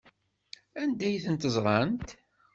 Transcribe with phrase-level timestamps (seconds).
[0.81, 2.09] Anda ay ten-ẓrant?